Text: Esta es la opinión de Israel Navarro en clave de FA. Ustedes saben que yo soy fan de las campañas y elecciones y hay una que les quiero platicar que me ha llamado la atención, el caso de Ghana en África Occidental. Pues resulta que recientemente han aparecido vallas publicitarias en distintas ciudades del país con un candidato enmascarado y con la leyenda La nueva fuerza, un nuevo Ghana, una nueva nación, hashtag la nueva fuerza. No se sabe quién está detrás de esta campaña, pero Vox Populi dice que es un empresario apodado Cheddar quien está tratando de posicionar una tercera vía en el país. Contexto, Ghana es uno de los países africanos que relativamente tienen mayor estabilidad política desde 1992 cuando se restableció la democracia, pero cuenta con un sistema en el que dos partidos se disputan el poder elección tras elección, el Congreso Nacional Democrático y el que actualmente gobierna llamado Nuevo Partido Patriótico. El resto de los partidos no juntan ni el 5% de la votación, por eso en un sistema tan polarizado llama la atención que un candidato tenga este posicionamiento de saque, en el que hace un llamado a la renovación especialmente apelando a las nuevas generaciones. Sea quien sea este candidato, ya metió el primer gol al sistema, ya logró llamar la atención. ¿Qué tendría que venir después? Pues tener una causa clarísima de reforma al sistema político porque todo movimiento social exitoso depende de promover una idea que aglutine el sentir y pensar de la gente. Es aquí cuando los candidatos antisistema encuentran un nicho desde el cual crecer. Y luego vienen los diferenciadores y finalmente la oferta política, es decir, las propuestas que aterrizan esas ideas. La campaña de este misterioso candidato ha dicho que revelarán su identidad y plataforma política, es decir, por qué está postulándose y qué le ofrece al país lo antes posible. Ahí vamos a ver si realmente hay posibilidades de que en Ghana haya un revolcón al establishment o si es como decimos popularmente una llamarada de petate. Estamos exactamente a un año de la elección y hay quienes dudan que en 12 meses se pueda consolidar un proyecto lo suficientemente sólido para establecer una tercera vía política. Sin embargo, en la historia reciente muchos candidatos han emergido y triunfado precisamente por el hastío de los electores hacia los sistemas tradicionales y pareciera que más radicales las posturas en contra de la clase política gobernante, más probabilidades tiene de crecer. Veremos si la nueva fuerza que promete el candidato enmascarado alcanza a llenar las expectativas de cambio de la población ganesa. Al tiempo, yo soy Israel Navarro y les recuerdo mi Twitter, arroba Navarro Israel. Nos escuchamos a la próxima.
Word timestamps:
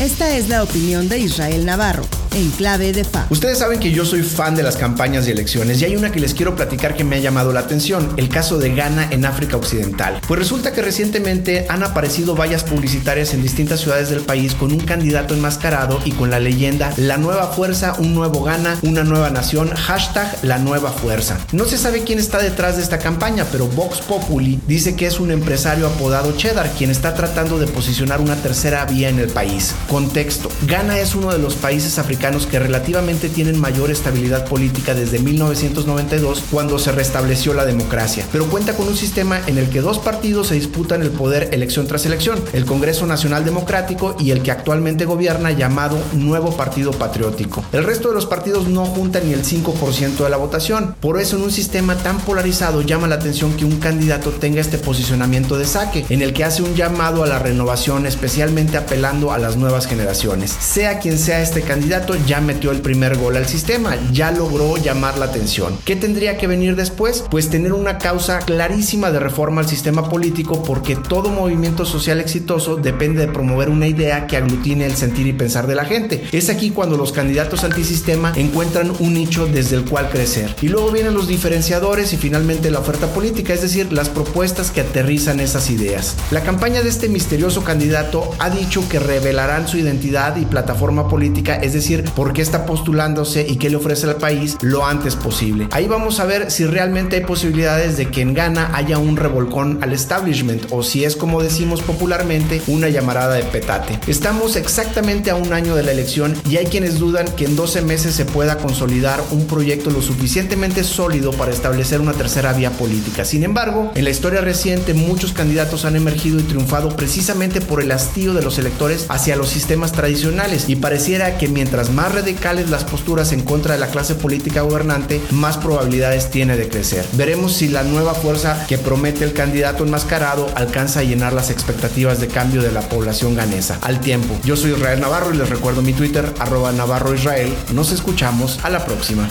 Esta 0.00 0.36
es 0.36 0.50
la 0.50 0.62
opinión 0.62 1.08
de 1.08 1.18
Israel 1.20 1.64
Navarro 1.64 2.25
en 2.36 2.50
clave 2.50 2.92
de 2.92 3.02
FA. 3.02 3.26
Ustedes 3.30 3.58
saben 3.58 3.80
que 3.80 3.90
yo 3.90 4.04
soy 4.04 4.22
fan 4.22 4.54
de 4.54 4.62
las 4.62 4.76
campañas 4.76 5.26
y 5.26 5.30
elecciones 5.30 5.80
y 5.80 5.86
hay 5.86 5.96
una 5.96 6.12
que 6.12 6.20
les 6.20 6.34
quiero 6.34 6.54
platicar 6.54 6.94
que 6.94 7.02
me 7.02 7.16
ha 7.16 7.18
llamado 7.18 7.50
la 7.50 7.60
atención, 7.60 8.12
el 8.18 8.28
caso 8.28 8.58
de 8.58 8.74
Ghana 8.74 9.08
en 9.10 9.24
África 9.24 9.56
Occidental. 9.56 10.20
Pues 10.28 10.38
resulta 10.38 10.74
que 10.74 10.82
recientemente 10.82 11.64
han 11.70 11.82
aparecido 11.82 12.36
vallas 12.36 12.62
publicitarias 12.62 13.32
en 13.32 13.42
distintas 13.42 13.80
ciudades 13.80 14.10
del 14.10 14.20
país 14.20 14.54
con 14.54 14.70
un 14.70 14.80
candidato 14.80 15.32
enmascarado 15.32 15.98
y 16.04 16.12
con 16.12 16.30
la 16.30 16.38
leyenda 16.38 16.92
La 16.98 17.16
nueva 17.16 17.46
fuerza, 17.46 17.94
un 17.98 18.14
nuevo 18.14 18.42
Ghana, 18.42 18.80
una 18.82 19.02
nueva 19.02 19.30
nación, 19.30 19.70
hashtag 19.70 20.36
la 20.42 20.58
nueva 20.58 20.92
fuerza. 20.92 21.38
No 21.52 21.64
se 21.64 21.78
sabe 21.78 22.04
quién 22.04 22.18
está 22.18 22.38
detrás 22.38 22.76
de 22.76 22.82
esta 22.82 22.98
campaña, 22.98 23.46
pero 23.50 23.66
Vox 23.66 24.02
Populi 24.02 24.60
dice 24.66 24.94
que 24.94 25.06
es 25.06 25.20
un 25.20 25.30
empresario 25.30 25.86
apodado 25.86 26.36
Cheddar 26.36 26.70
quien 26.76 26.90
está 26.90 27.14
tratando 27.14 27.58
de 27.58 27.66
posicionar 27.66 28.20
una 28.20 28.36
tercera 28.36 28.84
vía 28.84 29.08
en 29.08 29.20
el 29.20 29.28
país. 29.28 29.74
Contexto, 29.88 30.50
Ghana 30.66 30.98
es 30.98 31.14
uno 31.14 31.32
de 31.32 31.38
los 31.38 31.54
países 31.54 31.98
africanos 31.98 32.25
que 32.26 32.58
relativamente 32.58 33.28
tienen 33.28 33.60
mayor 33.60 33.92
estabilidad 33.92 34.46
política 34.48 34.94
desde 34.94 35.20
1992 35.20 36.42
cuando 36.50 36.76
se 36.76 36.90
restableció 36.90 37.54
la 37.54 37.64
democracia, 37.64 38.26
pero 38.32 38.46
cuenta 38.46 38.72
con 38.72 38.88
un 38.88 38.96
sistema 38.96 39.40
en 39.46 39.58
el 39.58 39.68
que 39.68 39.80
dos 39.80 40.00
partidos 40.00 40.48
se 40.48 40.56
disputan 40.56 41.02
el 41.02 41.10
poder 41.10 41.50
elección 41.52 41.86
tras 41.86 42.04
elección, 42.04 42.40
el 42.52 42.64
Congreso 42.64 43.06
Nacional 43.06 43.44
Democrático 43.44 44.16
y 44.18 44.32
el 44.32 44.42
que 44.42 44.50
actualmente 44.50 45.04
gobierna 45.04 45.52
llamado 45.52 45.98
Nuevo 46.14 46.56
Partido 46.56 46.90
Patriótico. 46.90 47.64
El 47.70 47.84
resto 47.84 48.08
de 48.08 48.14
los 48.14 48.26
partidos 48.26 48.66
no 48.66 48.86
juntan 48.86 49.28
ni 49.28 49.32
el 49.32 49.44
5% 49.44 50.16
de 50.16 50.28
la 50.28 50.36
votación, 50.36 50.96
por 51.00 51.20
eso 51.20 51.36
en 51.36 51.44
un 51.44 51.52
sistema 51.52 51.94
tan 51.94 52.18
polarizado 52.18 52.82
llama 52.82 53.06
la 53.06 53.14
atención 53.14 53.56
que 53.56 53.64
un 53.64 53.78
candidato 53.78 54.32
tenga 54.32 54.60
este 54.60 54.78
posicionamiento 54.78 55.56
de 55.58 55.64
saque, 55.64 56.04
en 56.08 56.22
el 56.22 56.32
que 56.32 56.42
hace 56.42 56.62
un 56.62 56.74
llamado 56.74 57.22
a 57.22 57.28
la 57.28 57.38
renovación 57.38 58.04
especialmente 58.04 58.76
apelando 58.76 59.30
a 59.30 59.38
las 59.38 59.56
nuevas 59.56 59.86
generaciones. 59.86 60.50
Sea 60.58 60.98
quien 60.98 61.18
sea 61.18 61.40
este 61.40 61.62
candidato, 61.62 62.15
ya 62.26 62.40
metió 62.40 62.70
el 62.70 62.80
primer 62.80 63.16
gol 63.16 63.36
al 63.36 63.46
sistema, 63.46 63.96
ya 64.12 64.30
logró 64.30 64.76
llamar 64.76 65.18
la 65.18 65.26
atención. 65.26 65.78
¿Qué 65.84 65.96
tendría 65.96 66.38
que 66.38 66.46
venir 66.46 66.76
después? 66.76 67.24
Pues 67.30 67.50
tener 67.50 67.72
una 67.72 67.98
causa 67.98 68.38
clarísima 68.38 69.10
de 69.10 69.20
reforma 69.20 69.60
al 69.60 69.68
sistema 69.68 70.08
político 70.08 70.62
porque 70.62 70.96
todo 70.96 71.30
movimiento 71.30 71.84
social 71.84 72.20
exitoso 72.20 72.76
depende 72.76 73.26
de 73.26 73.32
promover 73.32 73.68
una 73.68 73.86
idea 73.86 74.26
que 74.26 74.36
aglutine 74.36 74.86
el 74.86 74.96
sentir 74.96 75.26
y 75.26 75.32
pensar 75.32 75.66
de 75.66 75.74
la 75.74 75.84
gente. 75.84 76.24
Es 76.32 76.48
aquí 76.48 76.70
cuando 76.70 76.96
los 76.96 77.12
candidatos 77.12 77.64
antisistema 77.64 78.32
encuentran 78.36 78.92
un 78.98 79.14
nicho 79.14 79.46
desde 79.46 79.76
el 79.76 79.84
cual 79.84 80.08
crecer. 80.08 80.54
Y 80.62 80.68
luego 80.68 80.90
vienen 80.90 81.14
los 81.14 81.28
diferenciadores 81.28 82.12
y 82.12 82.16
finalmente 82.16 82.70
la 82.70 82.80
oferta 82.80 83.08
política, 83.08 83.52
es 83.52 83.62
decir, 83.62 83.92
las 83.92 84.08
propuestas 84.08 84.70
que 84.70 84.80
aterrizan 84.80 85.40
esas 85.40 85.70
ideas. 85.70 86.16
La 86.30 86.42
campaña 86.42 86.82
de 86.82 86.88
este 86.88 87.08
misterioso 87.08 87.64
candidato 87.64 88.30
ha 88.38 88.50
dicho 88.50 88.88
que 88.88 88.98
revelarán 88.98 89.68
su 89.68 89.78
identidad 89.78 90.36
y 90.36 90.44
plataforma 90.44 91.08
política, 91.08 91.56
es 91.56 91.72
decir, 91.72 91.95
por 92.02 92.32
qué 92.32 92.42
está 92.42 92.66
postulándose 92.66 93.46
y 93.48 93.56
qué 93.56 93.70
le 93.70 93.76
ofrece 93.76 94.06
al 94.06 94.16
país 94.16 94.56
lo 94.60 94.84
antes 94.86 95.16
posible. 95.16 95.68
Ahí 95.72 95.86
vamos 95.86 96.20
a 96.20 96.24
ver 96.24 96.50
si 96.50 96.64
realmente 96.64 97.16
hay 97.16 97.24
posibilidades 97.24 97.96
de 97.96 98.10
que 98.10 98.22
en 98.22 98.34
Ghana 98.34 98.70
haya 98.74 98.98
un 98.98 99.16
revolcón 99.16 99.78
al 99.82 99.92
establishment 99.92 100.66
o 100.70 100.82
si 100.82 101.04
es 101.04 101.16
como 101.16 101.42
decimos 101.42 101.82
popularmente 101.82 102.62
una 102.66 102.88
llamarada 102.88 103.34
de 103.34 103.42
petate. 103.42 103.98
Estamos 104.06 104.56
exactamente 104.56 105.30
a 105.30 105.34
un 105.36 105.52
año 105.52 105.74
de 105.74 105.82
la 105.82 105.92
elección 105.92 106.34
y 106.48 106.56
hay 106.56 106.66
quienes 106.66 106.98
dudan 106.98 107.26
que 107.36 107.44
en 107.44 107.56
12 107.56 107.82
meses 107.82 108.14
se 108.14 108.24
pueda 108.24 108.58
consolidar 108.58 109.22
un 109.30 109.46
proyecto 109.46 109.90
lo 109.90 110.02
suficientemente 110.02 110.84
sólido 110.84 111.32
para 111.32 111.52
establecer 111.52 112.00
una 112.00 112.12
tercera 112.12 112.52
vía 112.52 112.70
política. 112.70 113.24
Sin 113.24 113.42
embargo, 113.42 113.92
en 113.94 114.04
la 114.04 114.10
historia 114.10 114.40
reciente 114.40 114.94
muchos 114.94 115.32
candidatos 115.32 115.84
han 115.84 115.96
emergido 115.96 116.38
y 116.38 116.42
triunfado 116.42 116.96
precisamente 116.96 117.60
por 117.60 117.82
el 117.82 117.92
hastío 117.92 118.34
de 118.34 118.42
los 118.42 118.58
electores 118.58 119.06
hacia 119.08 119.36
los 119.36 119.48
sistemas 119.48 119.92
tradicionales 119.92 120.68
y 120.68 120.76
pareciera 120.76 121.38
que 121.38 121.48
más 121.90 122.14
radicales 122.14 122.70
las 122.70 122.84
posturas 122.84 123.32
en 123.32 123.42
contra 123.42 123.74
de 123.74 123.80
la 123.80 123.88
clase 123.88 124.14
política 124.14 124.62
gobernante, 124.62 125.20
más 125.30 125.56
probabilidades 125.56 126.30
tiene 126.30 126.56
de 126.56 126.68
crecer. 126.68 127.04
Veremos 127.12 127.52
si 127.52 127.68
la 127.68 127.82
nueva 127.82 128.14
fuerza 128.14 128.66
que 128.66 128.78
promete 128.78 129.24
el 129.24 129.32
candidato 129.32 129.84
enmascarado 129.84 130.50
alcanza 130.54 131.00
a 131.00 131.04
llenar 131.04 131.32
las 131.32 131.50
expectativas 131.50 132.20
de 132.20 132.28
cambio 132.28 132.62
de 132.62 132.72
la 132.72 132.82
población 132.82 133.34
ganesa. 133.34 133.78
Al 133.82 134.00
tiempo, 134.00 134.38
yo 134.44 134.56
soy 134.56 134.72
Israel 134.72 135.00
Navarro 135.00 135.34
y 135.34 135.36
les 135.36 135.48
recuerdo 135.48 135.82
mi 135.82 135.92
Twitter, 135.92 136.32
arroba 136.38 136.72
Navarro 136.72 137.14
Israel. 137.14 137.54
Nos 137.72 137.92
escuchamos 137.92 138.58
a 138.62 138.70
la 138.70 138.84
próxima. 138.84 139.28